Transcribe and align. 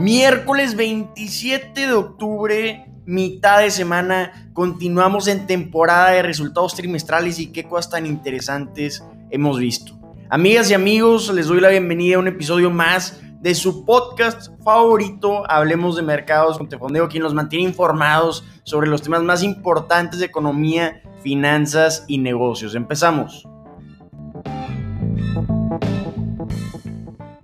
Miércoles 0.00 0.76
27 0.76 1.86
de 1.86 1.92
octubre, 1.92 2.90
mitad 3.04 3.60
de 3.60 3.70
semana, 3.70 4.50
continuamos 4.54 5.28
en 5.28 5.46
temporada 5.46 6.12
de 6.12 6.22
resultados 6.22 6.74
trimestrales 6.74 7.38
y 7.38 7.52
qué 7.52 7.64
cosas 7.64 7.90
tan 7.90 8.06
interesantes 8.06 9.04
hemos 9.28 9.58
visto. 9.58 9.92
Amigas 10.30 10.70
y 10.70 10.74
amigos, 10.74 11.30
les 11.34 11.48
doy 11.48 11.60
la 11.60 11.68
bienvenida 11.68 12.16
a 12.16 12.20
un 12.20 12.28
episodio 12.28 12.70
más 12.70 13.20
de 13.42 13.54
su 13.54 13.84
podcast 13.84 14.50
favorito, 14.64 15.42
Hablemos 15.50 15.96
de 15.96 16.02
Mercados 16.02 16.56
con 16.56 16.70
Tefondeo, 16.70 17.10
quien 17.10 17.22
los 17.22 17.34
mantiene 17.34 17.66
informados 17.66 18.42
sobre 18.62 18.88
los 18.88 19.02
temas 19.02 19.22
más 19.22 19.42
importantes 19.42 20.18
de 20.18 20.24
economía, 20.24 21.02
finanzas 21.22 22.06
y 22.08 22.16
negocios. 22.16 22.74
Empezamos. 22.74 23.46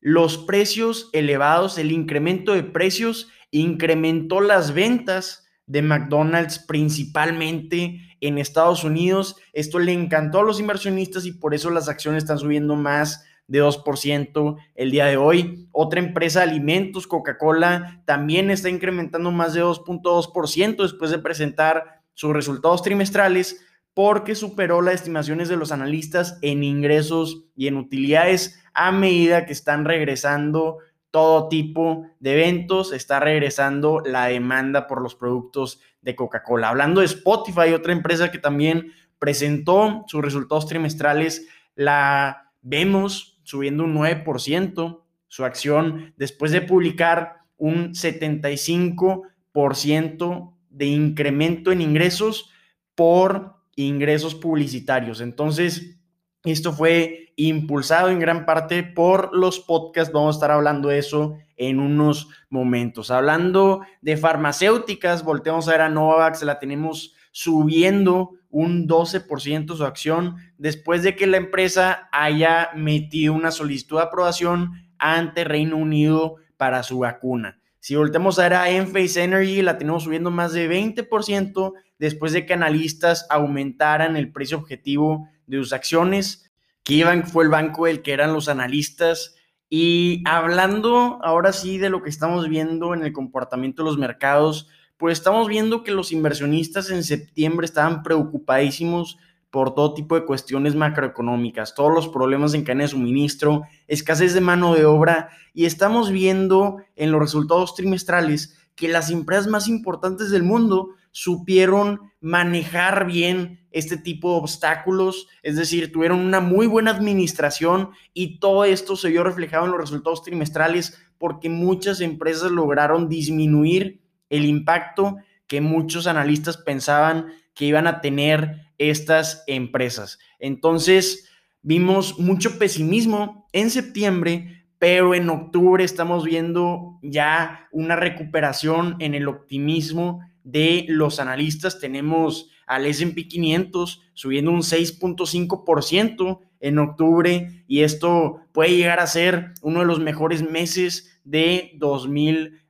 Los 0.00 0.38
precios 0.38 1.08
elevados, 1.12 1.78
el 1.78 1.92
incremento 1.92 2.52
de 2.52 2.64
precios 2.64 3.28
incrementó 3.50 4.40
las 4.40 4.74
ventas 4.74 5.46
de 5.66 5.80
McDonald's 5.80 6.58
principalmente 6.58 8.00
en 8.20 8.38
Estados 8.38 8.84
Unidos. 8.84 9.36
Esto 9.52 9.78
le 9.78 9.92
encantó 9.92 10.40
a 10.40 10.44
los 10.44 10.60
inversionistas 10.60 11.24
y 11.24 11.32
por 11.32 11.54
eso 11.54 11.70
las 11.70 11.88
acciones 11.88 12.24
están 12.24 12.38
subiendo 12.38 12.74
más 12.76 13.24
de 13.46 13.62
2% 13.62 14.56
el 14.74 14.90
día 14.90 15.06
de 15.06 15.16
hoy. 15.16 15.68
Otra 15.72 16.00
empresa 16.00 16.40
de 16.40 16.50
alimentos, 16.50 17.06
Coca-Cola, 17.06 18.02
también 18.06 18.50
está 18.50 18.68
incrementando 18.68 19.30
más 19.30 19.54
de 19.54 19.62
2.2% 19.62 20.82
después 20.82 21.10
de 21.10 21.18
presentar 21.18 22.02
sus 22.14 22.32
resultados 22.32 22.82
trimestrales 22.82 23.64
porque 23.92 24.34
superó 24.34 24.82
las 24.82 24.94
estimaciones 24.94 25.48
de 25.48 25.56
los 25.56 25.70
analistas 25.70 26.38
en 26.42 26.64
ingresos 26.64 27.44
y 27.54 27.68
en 27.68 27.76
utilidades 27.76 28.60
a 28.74 28.90
medida 28.90 29.46
que 29.46 29.52
están 29.52 29.84
regresando 29.84 30.78
todo 31.12 31.48
tipo 31.48 32.08
de 32.18 32.32
eventos, 32.32 32.92
está 32.92 33.20
regresando 33.20 34.02
la 34.04 34.26
demanda 34.26 34.88
por 34.88 35.00
los 35.00 35.14
productos 35.14 35.80
de 36.02 36.16
Coca-Cola. 36.16 36.70
Hablando 36.70 37.00
de 37.00 37.06
Spotify, 37.06 37.72
otra 37.72 37.92
empresa 37.92 38.32
que 38.32 38.38
también 38.38 38.92
presentó 39.20 40.04
sus 40.08 40.22
resultados 40.22 40.66
trimestrales, 40.66 41.46
la 41.76 42.52
vemos 42.62 43.33
subiendo 43.44 43.84
un 43.84 43.94
9%, 43.94 45.00
su 45.28 45.44
acción 45.44 46.12
después 46.16 46.52
de 46.52 46.60
publicar 46.60 47.44
un 47.56 47.92
75% 47.92 50.52
de 50.70 50.86
incremento 50.86 51.72
en 51.72 51.80
ingresos 51.80 52.50
por 52.94 53.54
ingresos 53.76 54.34
publicitarios. 54.34 55.20
Entonces, 55.20 55.98
esto 56.44 56.72
fue 56.72 57.32
impulsado 57.36 58.10
en 58.10 58.18
gran 58.18 58.44
parte 58.44 58.82
por 58.82 59.34
los 59.34 59.60
podcasts. 59.60 60.12
Vamos 60.12 60.34
a 60.34 60.38
estar 60.38 60.50
hablando 60.50 60.88
de 60.88 60.98
eso 60.98 61.38
en 61.56 61.80
unos 61.80 62.28
momentos. 62.50 63.10
Hablando 63.10 63.82
de 64.02 64.16
farmacéuticas, 64.16 65.24
volteamos 65.24 65.68
a 65.68 65.72
ver 65.72 65.80
a 65.82 65.88
Novavax, 65.88 66.42
la 66.42 66.58
tenemos 66.58 67.13
subiendo 67.34 68.30
un 68.48 68.86
12% 68.86 69.76
su 69.76 69.84
acción 69.84 70.36
después 70.56 71.02
de 71.02 71.16
que 71.16 71.26
la 71.26 71.36
empresa 71.36 72.08
haya 72.12 72.70
metido 72.76 73.34
una 73.34 73.50
solicitud 73.50 73.96
de 73.96 74.04
aprobación 74.04 74.70
ante 74.98 75.42
Reino 75.42 75.76
Unido 75.76 76.36
para 76.56 76.84
su 76.84 77.00
vacuna. 77.00 77.60
Si 77.80 77.96
voltemos 77.96 78.38
a 78.38 78.44
ver 78.44 78.54
a 78.54 78.70
Enphase 78.70 79.24
Energy, 79.24 79.62
la 79.62 79.78
tenemos 79.78 80.04
subiendo 80.04 80.30
más 80.30 80.52
de 80.52 80.70
20% 80.70 81.72
después 81.98 82.32
de 82.32 82.46
que 82.46 82.54
analistas 82.54 83.26
aumentaran 83.30 84.16
el 84.16 84.30
precio 84.30 84.56
objetivo 84.56 85.28
de 85.48 85.58
sus 85.58 85.72
acciones. 85.72 86.52
Keybank 86.84 87.26
fue 87.26 87.42
el 87.42 87.50
banco 87.50 87.86
del 87.86 88.02
que 88.02 88.12
eran 88.12 88.32
los 88.32 88.48
analistas. 88.48 89.34
Y 89.68 90.22
hablando 90.24 91.18
ahora 91.24 91.52
sí 91.52 91.78
de 91.78 91.90
lo 91.90 92.00
que 92.00 92.10
estamos 92.10 92.48
viendo 92.48 92.94
en 92.94 93.02
el 93.02 93.12
comportamiento 93.12 93.82
de 93.82 93.88
los 93.88 93.98
mercados, 93.98 94.68
pues 95.04 95.18
estamos 95.18 95.48
viendo 95.48 95.82
que 95.84 95.92
los 95.92 96.12
inversionistas 96.12 96.88
en 96.88 97.04
septiembre 97.04 97.66
estaban 97.66 98.02
preocupadísimos 98.02 99.18
por 99.50 99.74
todo 99.74 99.92
tipo 99.92 100.14
de 100.14 100.24
cuestiones 100.24 100.74
macroeconómicas, 100.76 101.74
todos 101.74 101.92
los 101.92 102.08
problemas 102.08 102.54
en 102.54 102.64
cadena 102.64 102.84
de 102.84 102.88
suministro, 102.88 103.64
escasez 103.86 104.32
de 104.32 104.40
mano 104.40 104.74
de 104.74 104.86
obra, 104.86 105.28
y 105.52 105.66
estamos 105.66 106.10
viendo 106.10 106.78
en 106.96 107.12
los 107.12 107.20
resultados 107.20 107.74
trimestrales 107.74 108.56
que 108.76 108.88
las 108.88 109.10
empresas 109.10 109.46
más 109.46 109.68
importantes 109.68 110.30
del 110.30 110.42
mundo 110.42 110.94
supieron 111.10 112.00
manejar 112.22 113.06
bien 113.06 113.66
este 113.72 113.98
tipo 113.98 114.30
de 114.30 114.38
obstáculos, 114.38 115.28
es 115.42 115.56
decir, 115.56 115.92
tuvieron 115.92 116.20
una 116.20 116.40
muy 116.40 116.66
buena 116.66 116.92
administración 116.92 117.90
y 118.14 118.38
todo 118.38 118.64
esto 118.64 118.96
se 118.96 119.10
vio 119.10 119.22
reflejado 119.22 119.66
en 119.66 119.72
los 119.72 119.80
resultados 119.82 120.22
trimestrales 120.22 120.98
porque 121.18 121.50
muchas 121.50 122.00
empresas 122.00 122.50
lograron 122.50 123.10
disminuir 123.10 124.02
el 124.30 124.44
impacto 124.44 125.16
que 125.46 125.60
muchos 125.60 126.06
analistas 126.06 126.56
pensaban 126.56 127.26
que 127.54 127.66
iban 127.66 127.86
a 127.86 128.00
tener 128.00 128.70
estas 128.78 129.44
empresas. 129.46 130.18
Entonces, 130.38 131.28
vimos 131.62 132.18
mucho 132.18 132.58
pesimismo 132.58 133.46
en 133.52 133.70
septiembre, 133.70 134.66
pero 134.78 135.14
en 135.14 135.30
octubre 135.30 135.84
estamos 135.84 136.24
viendo 136.24 136.98
ya 137.02 137.68
una 137.72 137.96
recuperación 137.96 138.96
en 138.98 139.14
el 139.14 139.28
optimismo 139.28 140.20
de 140.42 140.84
los 140.88 141.20
analistas. 141.20 141.80
Tenemos 141.80 142.50
al 142.66 142.86
SP 142.86 143.28
500 143.28 144.02
subiendo 144.14 144.50
un 144.50 144.60
6.5% 144.60 146.40
en 146.60 146.78
octubre 146.78 147.64
y 147.66 147.82
esto 147.82 148.40
puede 148.52 148.76
llegar 148.76 149.00
a 149.00 149.06
ser 149.06 149.52
uno 149.62 149.80
de 149.80 149.86
los 149.86 150.00
mejores 150.00 150.48
meses 150.48 151.20
de 151.24 151.72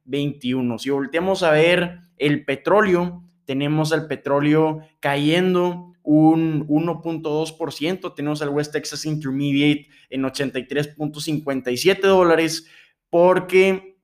2021. 0.04 0.78
Si 0.78 0.90
volteamos 0.90 1.42
a 1.42 1.50
ver 1.50 2.00
el 2.16 2.44
petróleo, 2.44 3.22
tenemos 3.44 3.92
el 3.92 4.06
petróleo 4.06 4.80
cayendo 5.00 5.94
un 6.02 6.66
1.2%, 6.68 8.14
tenemos 8.14 8.42
al 8.42 8.50
West 8.50 8.72
Texas 8.72 9.06
Intermediate 9.06 9.88
en 10.10 10.22
83.57 10.22 12.00
dólares 12.02 12.66
porque 13.08 13.96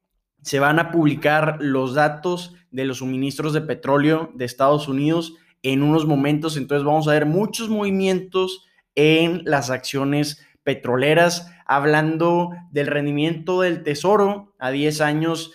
se 0.42 0.58
van 0.58 0.78
a 0.78 0.90
publicar 0.90 1.58
los 1.60 1.94
datos 1.94 2.54
de 2.70 2.86
los 2.86 2.98
suministros 2.98 3.52
de 3.52 3.60
petróleo 3.60 4.30
de 4.34 4.46
Estados 4.46 4.88
Unidos 4.88 5.34
en 5.62 5.82
unos 5.82 6.06
momentos, 6.06 6.56
entonces 6.56 6.86
vamos 6.86 7.06
a 7.06 7.12
ver 7.12 7.26
muchos 7.26 7.68
movimientos 7.68 8.66
en 8.94 9.42
las 9.44 9.68
acciones 9.68 10.46
petroleras, 10.62 11.52
hablando 11.66 12.50
del 12.70 12.86
rendimiento 12.86 13.60
del 13.60 13.82
tesoro 13.82 14.54
a 14.58 14.70
10 14.70 15.02
años 15.02 15.52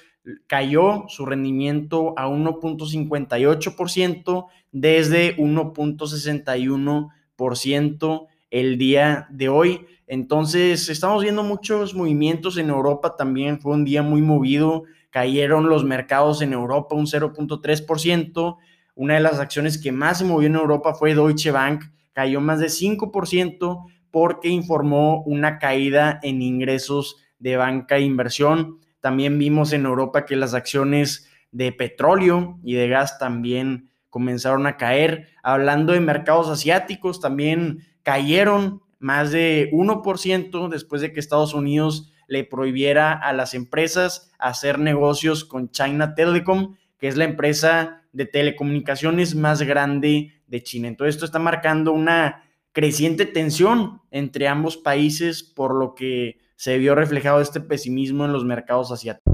cayó 0.48 1.06
su 1.07 1.25
rendimiento 1.25 2.13
a 2.18 2.27
1.58% 2.27 4.48
desde 4.72 5.38
1.61% 5.38 8.27
el 8.51 8.77
día 8.77 9.27
de 9.30 9.50
hoy. 9.50 9.88
Entonces, 10.07 10.89
estamos 10.89 11.24
viendo 11.24 11.44
muchos 11.44 11.95
movimientos 11.95 12.57
en 12.57 12.69
Europa 12.69 13.16
también. 13.16 13.60
Fue 13.60 13.74
un 13.74 13.86
día 13.86 14.04
muy 14.04 14.22
movido. 14.22 14.83
Cayeron 15.10 15.69
los 15.69 15.83
mercados 15.83 16.42
en 16.42 16.54
Europa 16.54 16.95
un 16.95 17.07
0.3%. 17.07 18.57
Una 18.95 19.16
de 19.16 19.19
las 19.19 19.39
acciones 19.39 19.77
que 19.77 19.92
más 19.92 20.19
se 20.19 20.25
movió 20.25 20.48
en 20.48 20.56
Europa 20.56 20.94
fue 20.94 21.16
Deutsche 21.16 21.51
Bank. 21.51 21.83
Cayó 22.13 22.39
más 22.39 22.60
de 22.60 22.68
5% 22.68 23.86
porque 24.12 24.48
informó 24.48 25.24
una 25.24 25.60
caída 25.60 26.19
en 26.24 26.42
ingresos 26.42 27.18
de 27.39 27.57
banca 27.57 27.98
e 27.98 28.01
inversión. 28.01 28.80
También 29.06 29.38
vimos 29.38 29.72
en 29.72 29.86
Europa 29.86 30.25
que 30.25 30.36
las 30.36 30.56
acciones 30.56 31.30
de 31.52 31.72
petróleo 31.72 32.57
y 32.63 32.74
de 32.74 32.88
gas 32.88 33.19
también 33.19 33.92
comenzaron 34.10 34.66
a 34.66 34.78
caer. 34.78 35.28
Hablando 35.44 35.94
de 35.94 36.00
mercados 36.00 36.50
asiáticos, 36.50 37.22
también 37.22 37.86
cayeron 38.02 38.81
más 38.98 39.30
de 39.30 39.69
1% 39.74 40.69
después 40.69 41.04
de 41.04 41.13
que 41.13 41.19
Estados 41.19 41.54
Unidos 41.54 42.12
le 42.28 42.46
prohibiera 42.46 43.13
a 43.13 43.31
las 43.31 43.54
empresas 43.54 44.31
hacer 44.40 44.80
negocios 44.80 45.46
con 45.46 45.69
China 45.69 46.16
Telecom, 46.16 46.74
que 46.98 47.08
es 47.08 47.16
la 47.16 47.25
empresa 47.25 48.01
de 48.12 48.25
telecomunicaciones 48.25 49.36
más 49.36 49.62
grande 49.62 50.42
de 50.48 50.63
China. 50.63 50.88
Entonces 50.88 51.13
esto 51.13 51.25
está 51.25 51.38
marcando 51.38 51.92
una 51.92 52.44
creciente 52.72 53.28
tensión 53.28 54.01
entre 54.10 54.48
ambos 54.48 54.78
países, 54.78 55.44
por 55.44 55.75
lo 55.75 55.94
que 55.94 56.44
se 56.56 56.78
vio 56.78 56.96
reflejado 56.96 57.42
este 57.42 57.60
pesimismo 57.60 58.25
en 58.25 58.34
los 58.34 58.46
mercados 58.46 58.92
asiáticos. 58.92 59.34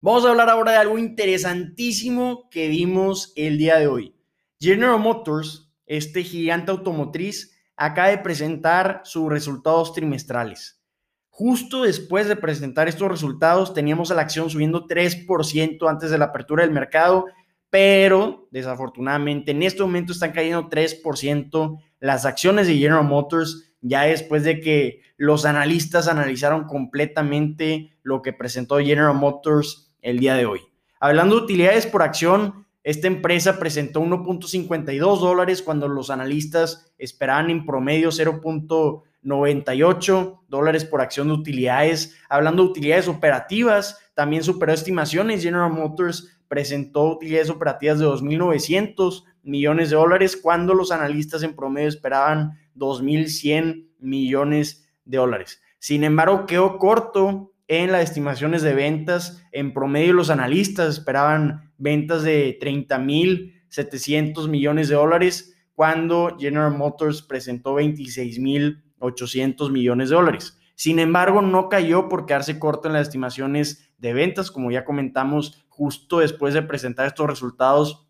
Vamos 0.00 0.26
a 0.26 0.30
hablar 0.30 0.50
ahora 0.50 0.72
de 0.72 0.78
algo 0.78 0.98
interesantísimo 0.98 2.50
que 2.50 2.68
vimos 2.68 3.32
el 3.36 3.56
día 3.56 3.76
de 3.76 3.86
hoy. 3.86 4.14
General 4.60 4.98
Motors, 4.98 5.72
este 5.86 6.22
gigante 6.22 6.70
automotriz, 6.70 7.58
acaba 7.76 8.08
de 8.08 8.18
presentar 8.18 9.00
sus 9.04 9.30
resultados 9.30 9.94
trimestrales. 9.94 10.82
Justo 11.30 11.82
después 11.82 12.28
de 12.28 12.36
presentar 12.36 12.86
estos 12.86 13.08
resultados, 13.08 13.74
teníamos 13.74 14.10
a 14.10 14.14
la 14.14 14.22
acción 14.22 14.50
subiendo 14.50 14.86
3% 14.86 15.88
antes 15.88 16.10
de 16.10 16.18
la 16.18 16.26
apertura 16.26 16.62
del 16.62 16.72
mercado, 16.72 17.24
pero 17.70 18.46
desafortunadamente 18.52 19.50
en 19.50 19.62
este 19.64 19.82
momento 19.82 20.12
están 20.12 20.32
cayendo 20.32 20.68
3% 20.68 21.78
las 21.98 22.26
acciones 22.26 22.66
de 22.66 22.76
General 22.76 23.04
Motors 23.04 23.73
ya 23.84 24.02
después 24.04 24.44
de 24.44 24.60
que 24.60 25.02
los 25.18 25.44
analistas 25.44 26.08
analizaron 26.08 26.64
completamente 26.64 27.92
lo 28.02 28.22
que 28.22 28.32
presentó 28.32 28.78
General 28.78 29.14
Motors 29.14 29.92
el 30.00 30.18
día 30.18 30.34
de 30.34 30.46
hoy. 30.46 30.60
Hablando 30.98 31.36
de 31.36 31.42
utilidades 31.42 31.86
por 31.86 32.02
acción, 32.02 32.66
esta 32.82 33.08
empresa 33.08 33.58
presentó 33.58 34.00
1.52 34.00 35.20
dólares 35.20 35.60
cuando 35.60 35.86
los 35.86 36.08
analistas 36.08 36.94
esperaban 36.96 37.50
en 37.50 37.66
promedio 37.66 38.08
0.98 38.08 40.40
dólares 40.48 40.86
por 40.86 41.02
acción 41.02 41.28
de 41.28 41.34
utilidades. 41.34 42.16
Hablando 42.30 42.62
de 42.62 42.70
utilidades 42.70 43.06
operativas, 43.06 43.98
también 44.14 44.42
superó 44.42 44.72
estimaciones. 44.72 45.42
General 45.42 45.70
Motors 45.70 46.38
presentó 46.48 47.04
utilidades 47.04 47.50
operativas 47.50 47.98
de 47.98 48.06
2.900 48.06 49.24
millones 49.42 49.90
de 49.90 49.96
dólares 49.96 50.38
cuando 50.38 50.72
los 50.72 50.90
analistas 50.90 51.42
en 51.42 51.54
promedio 51.54 51.88
esperaban 51.88 52.63
2.100 52.76 53.88
millones 53.98 54.88
de 55.04 55.18
dólares. 55.18 55.62
Sin 55.78 56.04
embargo, 56.04 56.46
quedó 56.46 56.78
corto 56.78 57.52
en 57.68 57.92
las 57.92 58.02
estimaciones 58.02 58.62
de 58.62 58.74
ventas. 58.74 59.42
En 59.52 59.72
promedio, 59.74 60.12
los 60.12 60.30
analistas 60.30 60.98
esperaban 60.98 61.72
ventas 61.78 62.22
de 62.22 62.58
30.700 62.60 64.48
millones 64.48 64.88
de 64.88 64.94
dólares 64.94 65.54
cuando 65.74 66.36
General 66.38 66.72
Motors 66.76 67.22
presentó 67.22 67.74
26.800 67.76 69.70
millones 69.70 70.08
de 70.08 70.14
dólares. 70.14 70.58
Sin 70.76 70.98
embargo, 70.98 71.40
no 71.42 71.68
cayó 71.68 72.08
por 72.08 72.26
quedarse 72.26 72.58
corto 72.58 72.88
en 72.88 72.94
las 72.94 73.06
estimaciones 73.08 73.92
de 73.98 74.12
ventas, 74.12 74.50
como 74.50 74.70
ya 74.70 74.84
comentamos 74.84 75.64
justo 75.68 76.18
después 76.18 76.54
de 76.54 76.62
presentar 76.62 77.06
estos 77.06 77.28
resultados. 77.28 78.08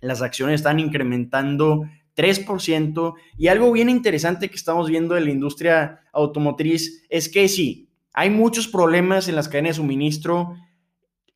Las 0.00 0.22
acciones 0.22 0.56
están 0.56 0.80
incrementando 0.80 1.82
3%. 2.16 3.14
Y 3.38 3.48
algo 3.48 3.72
bien 3.72 3.88
interesante 3.88 4.48
que 4.48 4.56
estamos 4.56 4.88
viendo 4.88 5.14
de 5.14 5.22
la 5.22 5.30
industria 5.30 6.00
automotriz 6.12 7.04
es 7.08 7.28
que 7.28 7.48
sí, 7.48 7.90
hay 8.12 8.30
muchos 8.30 8.68
problemas 8.68 9.28
en 9.28 9.36
las 9.36 9.48
cadenas 9.48 9.76
de 9.76 9.82
suministro. 9.82 10.56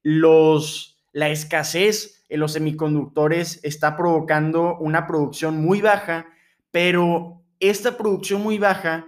Los, 0.02 1.02
la 1.12 1.30
escasez 1.30 2.24
en 2.28 2.40
los 2.40 2.52
semiconductores 2.52 3.60
está 3.62 3.96
provocando 3.96 4.76
una 4.78 5.06
producción 5.06 5.60
muy 5.60 5.80
baja, 5.80 6.26
pero 6.70 7.42
esta 7.60 7.96
producción 7.96 8.42
muy 8.42 8.58
baja, 8.58 9.06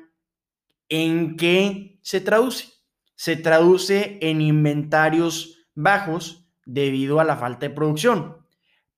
¿en 0.88 1.36
qué 1.36 1.98
se 2.02 2.20
traduce? 2.20 2.68
Se 3.14 3.36
traduce 3.36 4.18
en 4.22 4.40
inventarios 4.40 5.66
bajos 5.74 6.48
debido 6.64 7.20
a 7.20 7.24
la 7.24 7.36
falta 7.36 7.68
de 7.68 7.74
producción. 7.74 8.36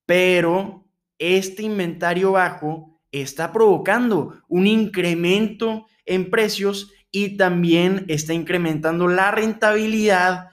Pero 0.06 0.89
este 1.20 1.62
inventario 1.62 2.32
bajo 2.32 2.98
está 3.12 3.52
provocando 3.52 4.42
un 4.48 4.66
incremento 4.66 5.86
en 6.04 6.30
precios 6.30 6.92
y 7.12 7.36
también 7.36 8.04
está 8.08 8.34
incrementando 8.34 9.06
la 9.06 9.30
rentabilidad 9.30 10.48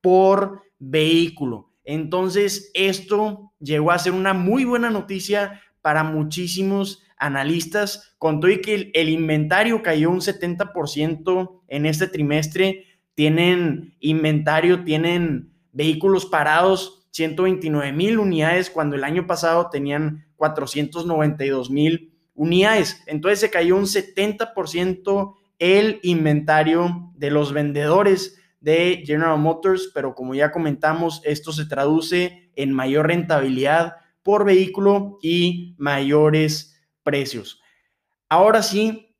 por 0.00 0.62
vehículo. 0.78 1.72
Entonces, 1.84 2.70
esto 2.74 3.52
llegó 3.58 3.90
a 3.90 3.98
ser 3.98 4.12
una 4.12 4.32
muy 4.32 4.64
buena 4.64 4.90
noticia 4.90 5.60
para 5.80 6.04
muchísimos 6.04 7.02
analistas. 7.18 8.14
Con 8.18 8.40
todo 8.40 8.50
y 8.50 8.60
que 8.60 8.90
el, 8.94 9.08
inventario 9.08 9.82
cayó 9.82 10.10
un 10.10 10.20
70% 10.20 11.62
en 11.68 11.86
este 11.86 12.06
trimestre, 12.06 12.86
tienen 13.14 13.96
inventario, 14.00 14.84
tienen 14.84 15.52
vehículos 15.72 16.26
parados 16.26 17.01
129 17.12 17.92
mil 17.92 18.18
unidades 18.18 18.68
cuando 18.70 18.96
el 18.96 19.04
año 19.04 19.26
pasado 19.26 19.70
tenían 19.70 20.26
492 20.36 21.70
mil 21.70 22.12
unidades. 22.34 23.02
Entonces 23.06 23.40
se 23.40 23.50
cayó 23.50 23.76
un 23.76 23.84
70% 23.84 25.34
el 25.58 26.00
inventario 26.02 27.12
de 27.14 27.30
los 27.30 27.52
vendedores 27.52 28.38
de 28.60 29.02
General 29.06 29.38
Motors, 29.38 29.90
pero 29.94 30.14
como 30.14 30.34
ya 30.34 30.50
comentamos, 30.50 31.20
esto 31.24 31.52
se 31.52 31.66
traduce 31.66 32.50
en 32.56 32.72
mayor 32.72 33.08
rentabilidad 33.08 33.96
por 34.22 34.44
vehículo 34.44 35.18
y 35.22 35.74
mayores 35.78 36.80
precios. 37.02 37.60
Ahora 38.28 38.62
sí, 38.62 39.16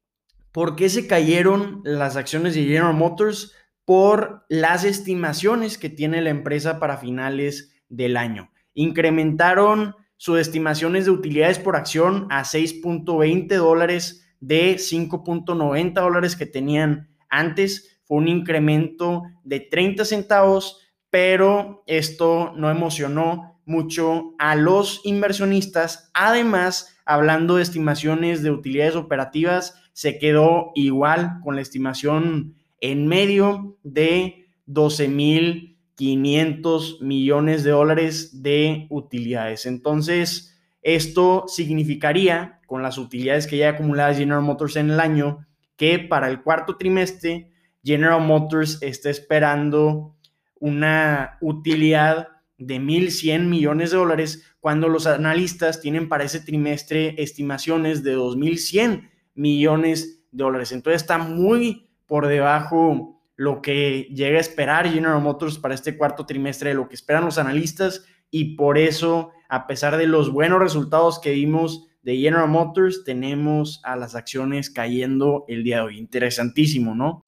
¿por 0.53 0.77
qué 0.77 0.89
se 0.89 1.07
cayeron 1.07 1.83
las 1.85 2.17
acciones 2.17 2.55
de 2.55 2.65
General 2.65 2.95
Motors? 2.95 3.53
Por 3.85 4.45
las 4.49 4.85
estimaciones 4.85 5.77
que 5.77 5.91
tiene 5.91 6.23
la 6.23 6.31
empresa 6.31 6.79
para 6.79 6.99
finales 6.99 7.72
del 7.93 8.17
año. 8.17 8.51
Incrementaron 8.75 9.95
sus 10.17 10.39
estimaciones 10.39 11.05
de 11.05 11.11
utilidades 11.11 11.59
por 11.59 11.77
acción 11.77 12.27
a 12.31 12.43
6.20 12.43 13.55
dólares 13.57 14.27
de 14.41 14.75
5.90 14.75 15.93
dólares 15.95 16.37
que 16.37 16.47
tenían 16.47 17.09
antes. 17.29 18.01
Fue 18.05 18.19
un 18.19 18.29
incremento 18.29 19.23
de 19.45 19.61
30 19.61 20.05
centavos, 20.05 20.81
pero 21.11 21.85
esto 21.87 22.53
no 22.57 22.71
emocionó 22.71 23.61
mucho 23.65 24.35
a 24.39 24.57
los 24.57 25.01
inversionistas. 25.05 26.11
Además, 26.15 26.97
hablando 27.05 27.57
de 27.57 27.63
estimaciones 27.63 28.43
de 28.43 28.51
utilidades 28.51 28.97
operativas, 28.97 29.75
se 29.93 30.19
quedó 30.19 30.73
igual 30.75 31.41
con 31.45 31.57
la 31.57 31.63
estimación 31.63 32.55
en 32.81 33.07
medio 33.07 33.77
de 33.83 34.47
12 34.67 35.09
mil 35.09 35.72
500 35.97 37.01
millones 37.03 37.65
de 37.65 37.71
dólares 37.71 38.43
de 38.43 38.87
utilidades. 38.91 39.67
Entonces, 39.67 40.59
esto 40.83 41.45
significaría, 41.47 42.61
con 42.67 42.83
las 42.83 42.99
utilidades 42.99 43.47
que 43.47 43.59
ya 43.59 43.71
acumuladas 43.71 44.19
General 44.19 44.43
Motors 44.43 44.77
en 44.77 44.91
el 44.91 45.01
año, 45.01 45.47
que 45.77 45.99
para 45.99 46.29
el 46.29 46.43
cuarto 46.43 46.77
trimestre 46.77 47.51
General 47.85 48.21
Motors 48.21 48.79
está 48.83 49.11
esperando 49.11 50.17
una 50.61 51.39
utilidad 51.41 52.29
de 52.57 52.81
1.100 52.81 53.49
millones 53.49 53.91
de 53.91 53.97
dólares 53.97 54.45
cuando 54.61 54.89
los 54.89 55.07
analistas 55.07 55.81
tienen 55.81 56.09
para 56.09 56.25
ese 56.25 56.41
trimestre 56.41 57.21
estimaciones 57.21 58.05
de 58.05 58.17
2.100 58.17 59.11
millones 59.35 60.25
de 60.31 60.45
dólares. 60.45 60.71
Entonces 60.71 61.03
está 61.03 61.19
muy 61.19 61.89
por 62.07 62.29
debajo 62.29 63.22
lo 63.43 63.61
que 63.61 64.03
llega 64.15 64.39
a 64.39 64.41
esperar 64.41 64.89
General 64.89 65.21
Motors 65.21 65.59
para 65.59 65.75
este 65.75 65.97
cuarto 65.97 66.27
trimestre 66.27 66.69
de 66.69 66.77
lo 66.77 66.89
que 66.89 66.95
esperan 66.95 67.25
los 67.25 67.39
analistas 67.39 68.05
y 68.31 68.55
por 68.55 68.79
eso, 68.79 69.33
a 69.49 69.67
pesar 69.67 69.97
de 69.97 70.07
los 70.07 70.31
buenos 70.31 70.61
resultados 70.61 71.19
que 71.19 71.33
vimos 71.33 71.89
de 72.03 72.19
General 72.19 72.49
Motors, 72.49 73.03
tenemos 73.03 73.81
a 73.83 73.97
las 73.97 74.15
acciones 74.15 74.71
cayendo 74.71 75.45
el 75.49 75.65
día 75.65 75.79
de 75.79 75.83
hoy. 75.83 75.99
Interesantísimo, 75.99 76.95
¿no? 76.95 77.25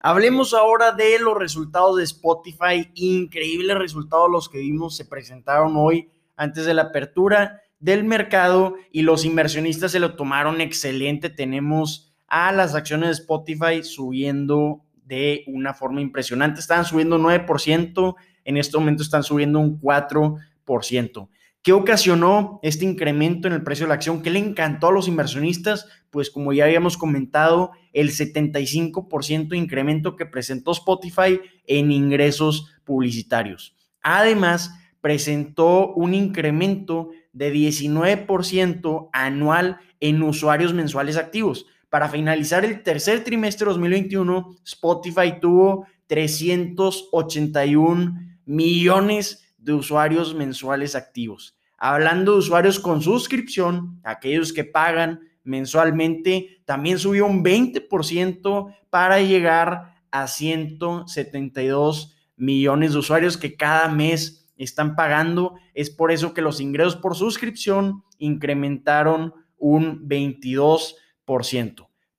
Hablemos 0.00 0.54
ahora 0.54 0.92
de 0.92 1.18
los 1.18 1.36
resultados 1.36 1.98
de 1.98 2.04
Spotify. 2.04 2.90
Increíbles 2.94 3.76
resultados 3.76 4.30
los 4.30 4.48
que 4.48 4.60
vimos, 4.60 4.96
se 4.96 5.04
presentaron 5.04 5.74
hoy 5.76 6.08
antes 6.34 6.64
de 6.64 6.72
la 6.72 6.84
apertura 6.84 7.60
del 7.78 8.04
mercado 8.04 8.76
y 8.90 9.02
los 9.02 9.26
inversionistas 9.26 9.92
se 9.92 10.00
lo 10.00 10.16
tomaron 10.16 10.62
excelente. 10.62 11.28
Tenemos 11.28 12.07
a 12.28 12.52
las 12.52 12.74
acciones 12.74 13.08
de 13.08 13.22
Spotify 13.22 13.82
subiendo 13.82 14.84
de 15.04 15.44
una 15.46 15.74
forma 15.74 16.00
impresionante. 16.00 16.60
Estaban 16.60 16.84
subiendo 16.84 17.18
9%, 17.18 18.14
en 18.44 18.56
este 18.56 18.78
momento 18.78 19.02
están 19.02 19.22
subiendo 19.22 19.58
un 19.58 19.80
4%. 19.80 21.28
¿Qué 21.62 21.72
ocasionó 21.72 22.60
este 22.62 22.84
incremento 22.84 23.48
en 23.48 23.54
el 23.54 23.64
precio 23.64 23.84
de 23.84 23.88
la 23.88 23.94
acción? 23.94 24.22
¿Qué 24.22 24.30
le 24.30 24.38
encantó 24.38 24.88
a 24.88 24.92
los 24.92 25.08
inversionistas? 25.08 25.86
Pues 26.10 26.30
como 26.30 26.52
ya 26.52 26.64
habíamos 26.64 26.96
comentado, 26.96 27.72
el 27.92 28.10
75% 28.10 29.48
de 29.48 29.56
incremento 29.56 30.14
que 30.14 30.24
presentó 30.24 30.70
Spotify 30.72 31.40
en 31.66 31.90
ingresos 31.90 32.70
publicitarios. 32.84 33.74
Además, 34.02 34.72
presentó 35.00 35.92
un 35.94 36.14
incremento 36.14 37.10
de 37.32 37.52
19% 37.52 39.10
anual 39.12 39.78
en 40.00 40.22
usuarios 40.22 40.72
mensuales 40.74 41.16
activos. 41.16 41.66
Para 41.90 42.08
finalizar 42.08 42.64
el 42.64 42.82
tercer 42.82 43.22
trimestre 43.24 43.64
de 43.64 43.72
2021, 43.72 44.56
Spotify 44.64 45.34
tuvo 45.40 45.86
381 46.06 48.14
millones 48.44 49.54
de 49.56 49.72
usuarios 49.72 50.34
mensuales 50.34 50.94
activos. 50.94 51.56
Hablando 51.78 52.32
de 52.32 52.38
usuarios 52.38 52.78
con 52.78 53.00
suscripción, 53.00 54.00
aquellos 54.04 54.52
que 54.52 54.64
pagan 54.64 55.20
mensualmente, 55.44 56.60
también 56.66 56.98
subió 56.98 57.24
un 57.26 57.42
20% 57.42 58.74
para 58.90 59.20
llegar 59.20 59.94
a 60.10 60.26
172 60.26 62.16
millones 62.36 62.92
de 62.92 62.98
usuarios 62.98 63.38
que 63.38 63.56
cada 63.56 63.88
mes 63.88 64.46
están 64.58 64.94
pagando. 64.94 65.54
Es 65.72 65.88
por 65.88 66.12
eso 66.12 66.34
que 66.34 66.42
los 66.42 66.60
ingresos 66.60 66.96
por 66.96 67.16
suscripción 67.16 68.04
incrementaron 68.18 69.32
un 69.56 70.06
22%. 70.06 70.96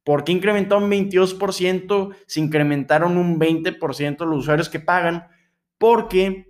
¿Por 0.03 0.23
qué 0.23 0.31
incrementaron 0.31 0.83
un 0.83 0.91
22%? 0.91 2.15
Se 2.25 2.39
incrementaron 2.39 3.17
un 3.17 3.39
20% 3.39 4.25
los 4.25 4.39
usuarios 4.39 4.69
que 4.69 4.79
pagan 4.79 5.27
porque 5.77 6.49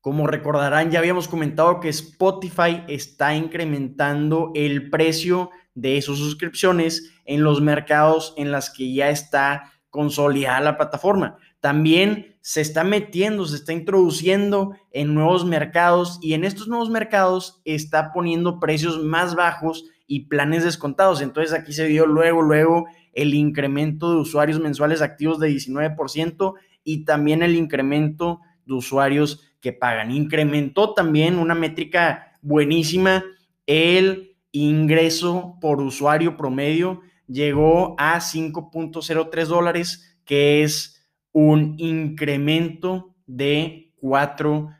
como 0.00 0.26
recordarán, 0.26 0.90
ya 0.90 0.98
habíamos 0.98 1.28
comentado 1.28 1.78
que 1.78 1.90
Spotify 1.90 2.84
está 2.88 3.34
incrementando 3.34 4.50
el 4.54 4.88
precio 4.88 5.50
de 5.74 6.00
sus 6.00 6.18
suscripciones 6.18 7.12
en 7.26 7.44
los 7.44 7.60
mercados 7.60 8.32
en 8.38 8.50
las 8.50 8.70
que 8.70 8.94
ya 8.94 9.10
está 9.10 9.72
consolidada 9.90 10.60
la 10.60 10.78
plataforma. 10.78 11.36
También 11.60 12.38
se 12.40 12.62
está 12.62 12.82
metiendo, 12.82 13.44
se 13.44 13.56
está 13.56 13.74
introduciendo 13.74 14.74
en 14.90 15.14
nuevos 15.14 15.44
mercados 15.44 16.18
y 16.22 16.32
en 16.32 16.44
estos 16.44 16.66
nuevos 16.66 16.88
mercados 16.88 17.60
está 17.66 18.12
poniendo 18.14 18.58
precios 18.58 19.04
más 19.04 19.34
bajos 19.34 19.84
y 20.10 20.26
planes 20.26 20.64
descontados. 20.64 21.22
Entonces 21.22 21.56
aquí 21.56 21.72
se 21.72 21.86
vio 21.86 22.04
luego, 22.04 22.42
luego 22.42 22.88
el 23.12 23.32
incremento 23.32 24.10
de 24.10 24.16
usuarios 24.16 24.58
mensuales 24.58 25.02
activos 25.02 25.38
de 25.38 25.50
19% 25.50 26.54
y 26.82 27.04
también 27.04 27.44
el 27.44 27.54
incremento 27.54 28.40
de 28.66 28.74
usuarios 28.74 29.54
que 29.60 29.72
pagan. 29.72 30.10
Incrementó 30.10 30.94
también 30.94 31.38
una 31.38 31.54
métrica 31.54 32.36
buenísima, 32.42 33.22
el 33.66 34.36
ingreso 34.50 35.58
por 35.60 35.80
usuario 35.80 36.36
promedio 36.36 37.02
llegó 37.28 37.94
a 37.96 38.18
5.03 38.18 39.44
dólares, 39.44 40.18
que 40.24 40.64
es 40.64 41.08
un 41.30 41.76
incremento 41.78 43.14
de 43.26 43.92
4%. 44.02 44.74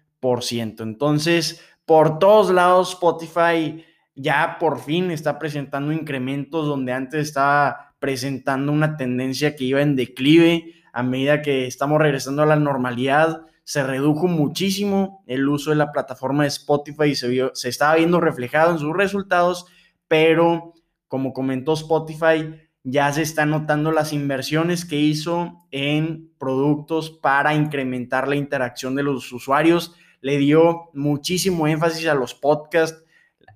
Entonces, 0.80 1.64
por 1.86 2.18
todos 2.18 2.50
lados, 2.50 2.94
Spotify 2.94 3.84
ya 4.20 4.56
por 4.58 4.80
fin 4.80 5.10
está 5.10 5.38
presentando 5.38 5.92
incrementos 5.92 6.66
donde 6.66 6.92
antes 6.92 7.28
estaba 7.28 7.94
presentando 7.98 8.72
una 8.72 8.96
tendencia 8.96 9.56
que 9.56 9.64
iba 9.64 9.82
en 9.82 9.96
declive 9.96 10.74
a 10.92 11.02
medida 11.02 11.42
que 11.42 11.66
estamos 11.66 12.00
regresando 12.00 12.42
a 12.42 12.46
la 12.46 12.56
normalidad 12.56 13.46
se 13.70 13.84
redujo 13.84 14.26
muchísimo 14.26 15.22
el 15.28 15.48
uso 15.48 15.70
de 15.70 15.76
la 15.76 15.92
plataforma 15.92 16.42
de 16.42 16.48
Spotify 16.48 17.04
y 17.04 17.14
se, 17.14 17.28
vio, 17.28 17.52
se 17.54 17.68
estaba 17.68 17.94
viendo 17.94 18.20
reflejado 18.20 18.72
en 18.72 18.80
sus 18.80 18.96
resultados, 18.96 19.66
pero 20.08 20.74
como 21.06 21.32
comentó 21.32 21.74
Spotify, 21.74 22.52
ya 22.82 23.12
se 23.12 23.22
están 23.22 23.50
notando 23.50 23.92
las 23.92 24.12
inversiones 24.12 24.84
que 24.84 24.96
hizo 24.96 25.68
en 25.70 26.32
productos 26.36 27.10
para 27.10 27.54
incrementar 27.54 28.26
la 28.26 28.34
interacción 28.34 28.96
de 28.96 29.04
los 29.04 29.30
usuarios. 29.32 29.94
Le 30.20 30.38
dio 30.38 30.90
muchísimo 30.92 31.68
énfasis 31.68 32.08
a 32.08 32.14
los 32.14 32.34
podcasts, 32.34 33.04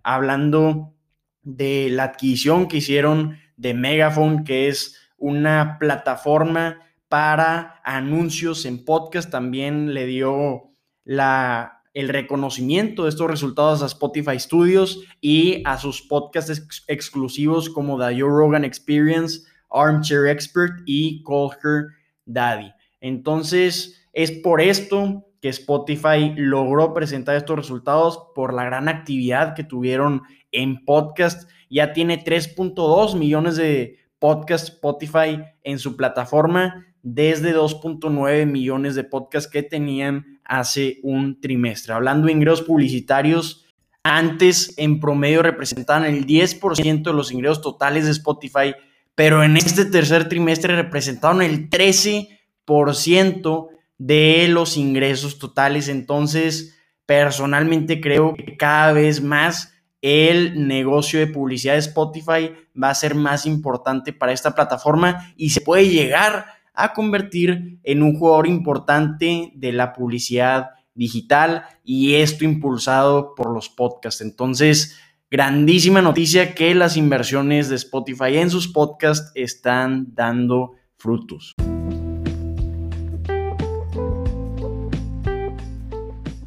hablando 0.04 0.94
de 1.42 1.88
la 1.90 2.04
adquisición 2.04 2.68
que 2.68 2.76
hicieron 2.76 3.38
de 3.56 3.74
Megaphone, 3.74 4.44
que 4.44 4.68
es 4.68 5.00
una 5.16 5.78
plataforma 5.78 6.78
para 7.08 7.80
anuncios 7.84 8.64
en 8.64 8.84
podcast. 8.84 9.30
También 9.30 9.94
le 9.94 10.06
dio 10.06 10.70
el 11.06 12.08
reconocimiento 12.08 13.04
de 13.04 13.10
estos 13.10 13.30
resultados 13.30 13.82
a 13.82 13.86
Spotify 13.86 14.38
Studios 14.38 15.00
y 15.20 15.62
a 15.64 15.78
sus 15.78 16.02
podcasts 16.02 16.84
exclusivos 16.88 17.68
como 17.70 17.98
The 17.98 18.20
Joe 18.20 18.30
Rogan 18.30 18.64
Experience, 18.64 19.42
Armchair 19.70 20.26
Expert 20.26 20.82
y 20.86 21.22
Culture 21.22 21.86
Daddy. 22.26 22.72
Entonces, 23.00 24.08
es 24.12 24.30
por 24.30 24.60
esto 24.60 25.26
que 25.44 25.50
Spotify 25.50 26.32
logró 26.36 26.94
presentar 26.94 27.36
estos 27.36 27.54
resultados 27.54 28.28
por 28.34 28.54
la 28.54 28.64
gran 28.64 28.88
actividad 28.88 29.54
que 29.54 29.62
tuvieron 29.62 30.22
en 30.52 30.86
podcast. 30.86 31.50
Ya 31.68 31.92
tiene 31.92 32.24
3.2 32.24 33.18
millones 33.18 33.56
de 33.56 33.98
podcasts 34.18 34.70
Spotify 34.70 35.42
en 35.62 35.78
su 35.78 35.98
plataforma 35.98 36.86
desde 37.02 37.54
2.9 37.54 38.46
millones 38.46 38.94
de 38.94 39.04
podcasts 39.04 39.50
que 39.50 39.62
tenían 39.62 40.40
hace 40.46 41.00
un 41.02 41.38
trimestre. 41.42 41.92
Hablando 41.92 42.28
de 42.28 42.32
ingresos 42.32 42.62
publicitarios, 42.62 43.66
antes 44.02 44.72
en 44.78 44.98
promedio 44.98 45.42
representaban 45.42 46.06
el 46.06 46.26
10% 46.26 47.02
de 47.02 47.12
los 47.12 47.30
ingresos 47.30 47.60
totales 47.60 48.06
de 48.06 48.12
Spotify, 48.12 48.74
pero 49.14 49.44
en 49.44 49.58
este 49.58 49.84
tercer 49.84 50.26
trimestre 50.26 50.74
representaron 50.74 51.42
el 51.42 51.68
13% 51.68 53.68
de 53.98 54.46
los 54.48 54.76
ingresos 54.76 55.38
totales. 55.38 55.88
Entonces, 55.88 56.76
personalmente 57.06 58.00
creo 58.00 58.34
que 58.34 58.56
cada 58.56 58.92
vez 58.92 59.22
más 59.22 59.74
el 60.02 60.68
negocio 60.68 61.18
de 61.18 61.26
publicidad 61.26 61.74
de 61.74 61.78
Spotify 61.78 62.52
va 62.80 62.90
a 62.90 62.94
ser 62.94 63.14
más 63.14 63.46
importante 63.46 64.12
para 64.12 64.32
esta 64.32 64.54
plataforma 64.54 65.32
y 65.36 65.50
se 65.50 65.62
puede 65.62 65.88
llegar 65.88 66.46
a 66.74 66.92
convertir 66.92 67.78
en 67.82 68.02
un 68.02 68.18
jugador 68.18 68.46
importante 68.46 69.52
de 69.54 69.72
la 69.72 69.92
publicidad 69.92 70.70
digital 70.94 71.64
y 71.82 72.16
esto 72.16 72.44
impulsado 72.44 73.34
por 73.34 73.50
los 73.50 73.68
podcasts. 73.68 74.20
Entonces, 74.20 74.98
grandísima 75.30 76.02
noticia 76.02 76.54
que 76.54 76.74
las 76.74 76.96
inversiones 76.96 77.68
de 77.68 77.76
Spotify 77.76 78.36
en 78.36 78.50
sus 78.50 78.68
podcasts 78.68 79.32
están 79.34 80.14
dando 80.14 80.72
frutos. 80.96 81.54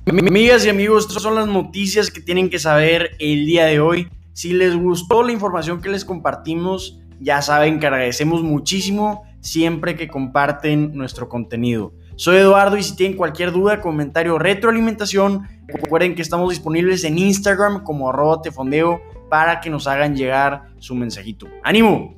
Amigas 0.09 0.65
y 0.65 0.69
amigos, 0.69 1.05
estas 1.05 1.21
son 1.21 1.35
las 1.35 1.47
noticias 1.47 2.09
que 2.09 2.21
tienen 2.21 2.49
que 2.49 2.59
saber 2.59 3.17
el 3.19 3.45
día 3.45 3.65
de 3.65 3.81
hoy. 3.81 4.07
Si 4.31 4.53
les 4.53 4.73
gustó 4.73 5.21
la 5.21 5.33
información 5.33 5.81
que 5.81 5.89
les 5.89 6.05
compartimos, 6.05 7.01
ya 7.19 7.41
saben 7.41 7.77
que 7.77 7.87
agradecemos 7.87 8.41
muchísimo 8.41 9.23
siempre 9.41 9.97
que 9.97 10.07
comparten 10.07 10.95
nuestro 10.95 11.27
contenido. 11.27 11.91
Soy 12.15 12.37
Eduardo 12.37 12.77
y 12.77 12.83
si 12.83 12.95
tienen 12.95 13.17
cualquier 13.17 13.51
duda, 13.51 13.81
comentario 13.81 14.35
o 14.35 14.39
retroalimentación, 14.39 15.45
recuerden 15.67 16.15
que 16.15 16.21
estamos 16.21 16.51
disponibles 16.51 17.03
en 17.03 17.17
Instagram 17.17 17.83
como 17.83 18.09
arroba 18.09 18.41
tefondeo 18.41 19.01
para 19.29 19.59
que 19.59 19.69
nos 19.69 19.87
hagan 19.87 20.15
llegar 20.15 20.69
su 20.79 20.95
mensajito. 20.95 21.47
¡Ánimo! 21.65 22.16